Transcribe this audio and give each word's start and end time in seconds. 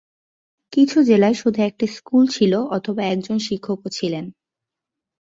কিছু 0.73 0.97
জেলায় 1.01 1.33
শুধু 1.33 1.59
একটা 1.61 1.85
স্কুল 1.87 2.23
ছিল 2.27 2.53
অথবা 2.71 3.01
একজন 3.05 3.37
শিক্ষকও 3.39 3.89
ছিলেন। 3.89 4.25